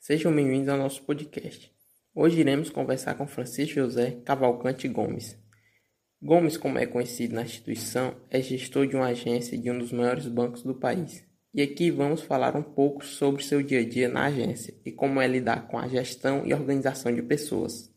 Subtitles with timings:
[0.00, 1.72] Sejam bem-vindos ao nosso podcast.
[2.12, 5.38] Hoje iremos conversar com Francisco José Cavalcante Gomes.
[6.20, 10.26] Gomes, como é conhecido na instituição, é gestor de uma agência de um dos maiores
[10.26, 11.24] bancos do país.
[11.54, 15.20] E aqui vamos falar um pouco sobre seu dia a dia na agência e como
[15.20, 17.94] é lidar com a gestão e organização de pessoas.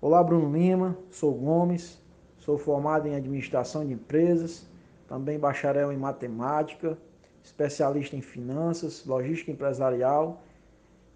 [0.00, 2.01] Olá, Bruno Lima, sou Gomes,
[2.44, 4.66] sou formado em administração de empresas,
[5.06, 6.98] também bacharel em matemática,
[7.42, 10.42] especialista em finanças, logística empresarial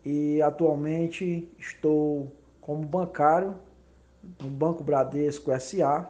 [0.05, 3.57] e atualmente estou como bancário
[4.41, 6.09] no Banco Bradesco SA.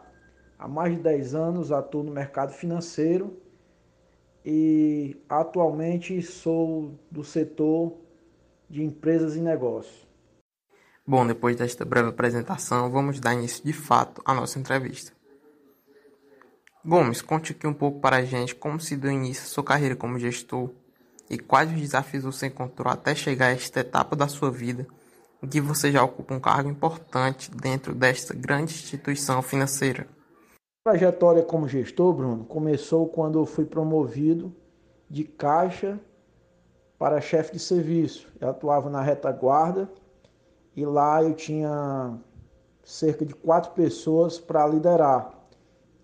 [0.59, 3.37] Há mais de 10 anos atuo no mercado financeiro
[4.45, 7.93] e atualmente sou do setor
[8.69, 10.06] de empresas e negócios.
[11.09, 15.13] Bom, depois desta breve apresentação, vamos dar início de fato à nossa entrevista.
[16.83, 19.95] Gomes, conte aqui um pouco para a gente como se deu início a sua carreira
[19.95, 20.69] como gestor
[21.29, 24.85] e quais os desafios você encontrou até chegar a esta etapa da sua vida
[25.41, 30.09] em que você já ocupa um cargo importante dentro desta grande instituição financeira.
[30.85, 34.53] A trajetória como gestor, Bruno, começou quando eu fui promovido
[35.09, 35.97] de caixa
[36.99, 38.27] para chefe de serviço.
[38.41, 39.89] Eu atuava na retaguarda
[40.77, 42.17] e lá eu tinha
[42.85, 45.33] cerca de quatro pessoas para liderar.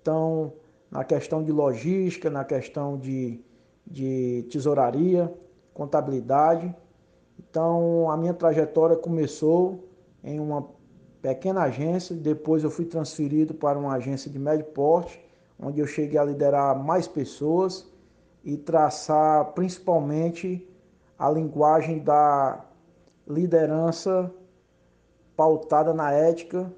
[0.02, 0.52] Então,
[0.92, 3.40] na questão de logística, na questão de
[3.86, 5.34] de tesouraria,
[5.74, 6.74] contabilidade.
[7.40, 9.88] Então, a minha trajetória começou
[10.24, 10.68] em uma
[11.22, 15.24] pequena agência, depois eu fui transferido para uma agência de médio porte,
[15.60, 17.88] onde eu cheguei a liderar mais pessoas
[18.44, 20.68] e traçar principalmente
[21.18, 22.66] a linguagem da
[23.28, 24.30] liderança
[25.36, 26.72] pautada na ética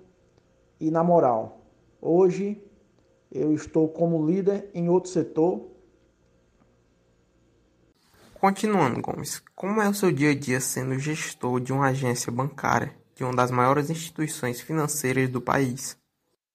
[0.79, 1.61] e na moral.
[2.01, 2.61] Hoje
[3.31, 5.75] eu estou como líder em outro setor,
[8.45, 12.93] Continuando, Gomes, como é o seu dia a dia sendo gestor de uma agência bancária
[13.15, 15.97] de uma das maiores instituições financeiras do país?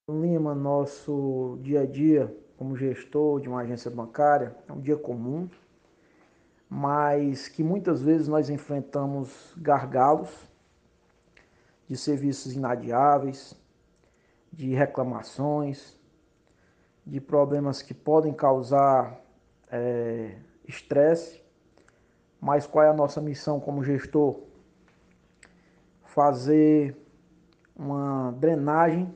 [0.08, 5.48] Lima, nosso dia a dia como gestor de uma agência bancária é um dia comum,
[6.68, 10.28] mas que muitas vezes nós enfrentamos gargalos
[11.90, 13.54] de serviços inadiáveis,
[14.50, 15.94] de reclamações,
[17.04, 19.20] de problemas que podem causar
[19.70, 21.40] é, estresse
[22.40, 24.40] mas qual é a nossa missão como gestor?
[26.02, 26.96] Fazer
[27.76, 29.14] uma drenagem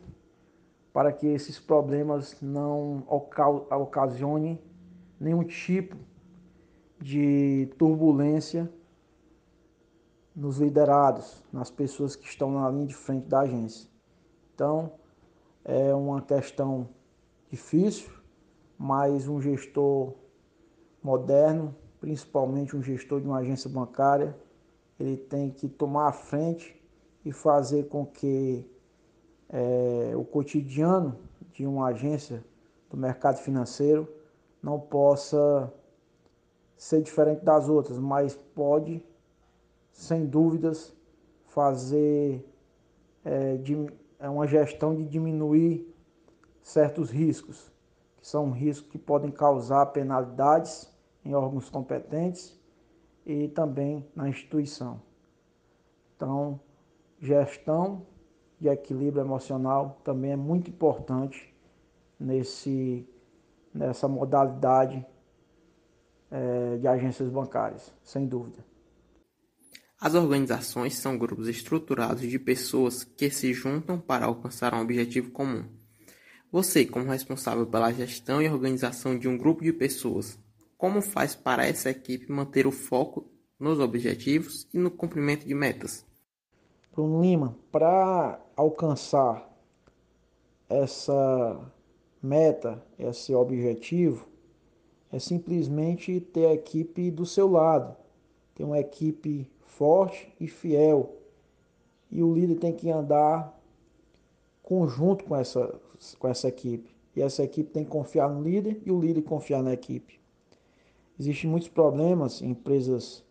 [0.93, 4.61] para que esses problemas não ocasionem
[5.19, 5.97] nenhum tipo
[7.01, 8.71] de turbulência
[10.35, 13.89] nos liderados, nas pessoas que estão na linha de frente da agência.
[14.55, 14.93] Então,
[15.65, 16.89] é uma questão
[17.51, 18.11] difícil,
[18.79, 20.15] mas um gestor
[21.03, 21.75] moderno
[22.05, 24.37] principalmente um gestor de uma agência bancária,
[25.01, 26.79] ele tem que tomar a frente
[27.25, 28.71] e fazer com que
[29.49, 31.19] é, o cotidiano
[31.55, 32.45] de uma agência
[32.91, 34.07] do mercado financeiro
[34.63, 35.73] não possa
[36.77, 39.03] ser diferente das outras, mas pode,
[39.95, 40.93] sem dúvidas,
[41.47, 42.45] fazer
[43.25, 43.87] é, de,
[44.19, 45.89] é uma gestão de diminuir
[46.61, 47.73] certos riscos,
[48.17, 50.93] que são riscos que podem causar penalidades
[51.25, 52.61] em órgãos competentes
[53.25, 55.01] e também na instituição.
[56.17, 56.61] Então,
[57.21, 58.05] gestão
[58.61, 61.55] de equilíbrio emocional também é muito importante
[62.19, 63.09] nesse,
[63.73, 65.07] nessa modalidade
[66.31, 68.74] é, de agências bancárias, sem dúvida.
[70.05, 75.65] As organizações são grupos estruturados de pessoas que se juntam para alcançar um objetivo comum.
[76.53, 80.39] Você, como responsável pela gestão e organização de um grupo de pessoas,
[80.77, 83.25] como faz para essa equipe manter o foco
[83.59, 86.05] nos objetivos e no cumprimento de metas?
[86.93, 89.51] Bruno Lima, para alcançar
[90.69, 91.73] essa
[92.23, 94.29] meta, esse objetivo,
[95.11, 97.97] é simplesmente ter a equipe do seu lado,
[98.55, 101.17] ter uma equipe forte e fiel.
[102.11, 103.59] E o líder tem que andar
[104.63, 105.79] conjunto com essa,
[106.19, 106.95] com essa equipe.
[107.15, 110.21] E essa equipe tem que confiar no líder e o líder confiar na equipe.
[111.19, 113.25] Existem muitos problemas em empresas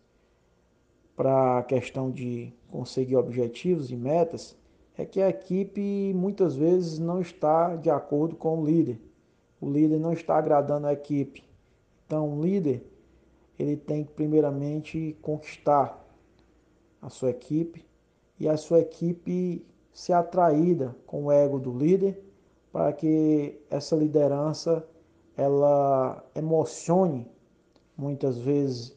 [1.14, 4.56] para a questão de conseguir objetivos e metas,
[4.96, 9.00] é que a equipe muitas vezes não está de acordo com o líder.
[9.60, 11.44] O líder não está agradando a equipe.
[12.06, 12.84] Então, o líder
[13.58, 16.03] ele tem que primeiramente conquistar
[17.04, 17.84] a sua equipe
[18.40, 22.18] e a sua equipe ser atraída com o ego do líder
[22.72, 24.84] para que essa liderança
[25.36, 27.30] ela emocione
[27.96, 28.96] muitas vezes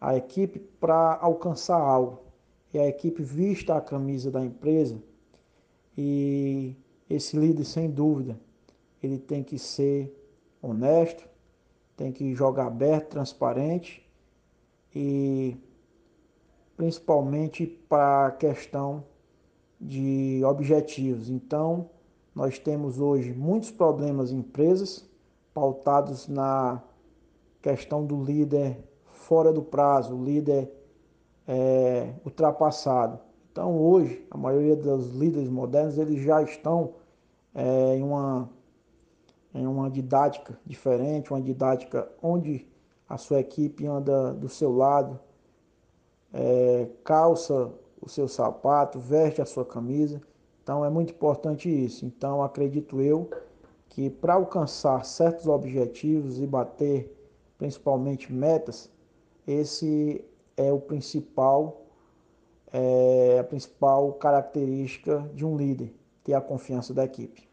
[0.00, 2.22] a equipe para alcançar algo.
[2.72, 5.00] E a equipe vista a camisa da empresa
[5.96, 6.74] e
[7.08, 8.40] esse líder, sem dúvida,
[9.02, 10.12] ele tem que ser
[10.62, 11.28] honesto,
[11.96, 14.04] tem que jogar aberto, transparente
[14.94, 15.56] e
[16.84, 19.04] principalmente para a questão
[19.80, 21.30] de objetivos.
[21.30, 21.88] Então,
[22.34, 25.08] nós temos hoje muitos problemas em empresas
[25.54, 26.82] pautados na
[27.62, 28.76] questão do líder
[29.06, 30.70] fora do prazo, o líder
[31.48, 33.18] é, ultrapassado.
[33.50, 36.96] Então hoje a maioria dos líderes modernos eles já estão
[37.54, 38.50] é, em, uma,
[39.54, 42.68] em uma didática diferente, uma didática onde
[43.08, 45.18] a sua equipe anda do seu lado,
[46.34, 50.20] é, calça o seu sapato, veste a sua camisa.
[50.62, 52.04] Então é muito importante isso.
[52.04, 53.30] Então acredito eu
[53.88, 57.16] que para alcançar certos objetivos e bater
[57.56, 58.90] principalmente metas,
[59.46, 60.24] esse
[60.56, 61.80] é o principal
[62.72, 65.94] é a principal característica de um líder,
[66.24, 67.48] ter a confiança da equipe.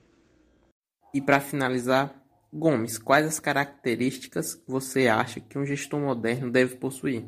[1.14, 2.20] E para finalizar,
[2.52, 7.24] Gomes, quais as características você acha que um gestor moderno deve possuir?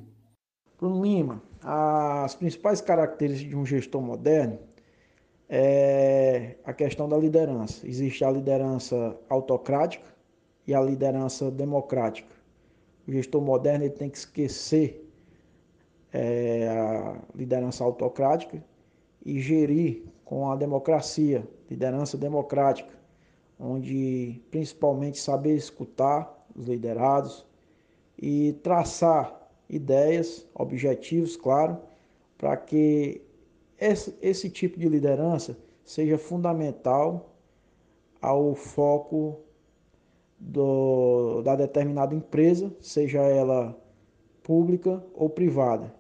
[0.84, 4.60] Bruno Lima, as principais características de um gestor moderno
[5.48, 7.88] é a questão da liderança.
[7.88, 10.14] Existe a liderança autocrática
[10.68, 12.36] e a liderança democrática.
[13.08, 15.10] O gestor moderno ele tem que esquecer
[16.12, 18.62] é, a liderança autocrática
[19.26, 22.92] e gerir com a democracia, liderança democrática,
[23.58, 27.46] onde principalmente saber escutar os liderados
[28.22, 31.78] e traçar ideias, objetivos, claro,
[32.38, 33.22] para que
[33.80, 37.36] esse, esse tipo de liderança seja fundamental
[38.22, 39.40] ao foco
[40.40, 43.78] do, da determinada empresa, seja ela
[44.42, 45.94] pública ou privada.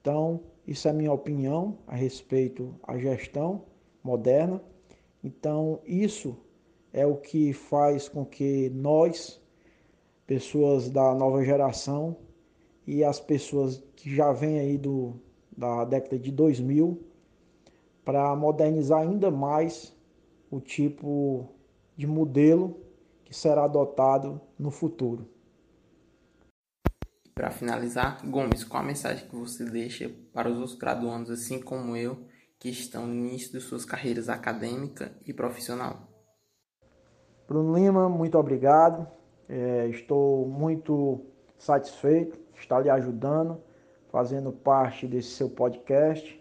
[0.00, 3.62] Então, isso é a minha opinião a respeito à gestão
[4.02, 4.62] moderna.
[5.22, 6.36] Então, isso
[6.92, 9.40] é o que faz com que nós,
[10.26, 12.16] pessoas da nova geração
[12.86, 15.20] e as pessoas que já vêm aí do,
[15.56, 17.02] da década de 2000,
[18.04, 19.94] para modernizar ainda mais
[20.50, 21.48] o tipo
[21.96, 22.80] de modelo
[23.24, 25.28] que será adotado no futuro.
[27.34, 31.96] Para finalizar, Gomes, qual a mensagem que você deixa para os outros graduandos, assim como
[31.96, 32.24] eu,
[32.60, 36.08] que estão no início de suas carreiras acadêmica e profissional?
[37.48, 39.06] Bruno Lima, muito obrigado.
[39.48, 41.26] É, estou muito
[41.58, 43.60] satisfeito de estar lhe ajudando,
[44.08, 46.40] fazendo parte desse seu podcast.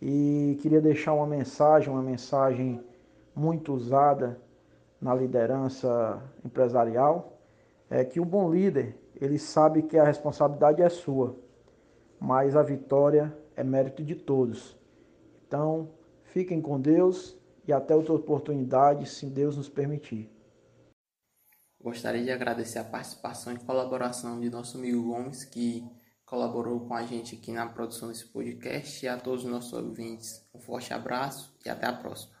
[0.00, 2.82] E queria deixar uma mensagem, uma mensagem
[3.34, 4.38] muito usada
[5.00, 7.38] na liderança empresarial,
[7.90, 11.36] é que o bom líder ele sabe que a responsabilidade é sua,
[12.18, 14.76] mas a vitória é mérito de todos.
[15.46, 15.90] Então,
[16.24, 20.30] fiquem com Deus e até outra oportunidade, se Deus nos permitir.
[21.82, 25.84] Gostaria de agradecer a participação e colaboração de nosso amigo Gomes, que
[26.24, 30.46] colaborou com a gente aqui na produção desse podcast, e a todos os nossos ouvintes.
[30.54, 32.32] Um forte abraço e até a próxima.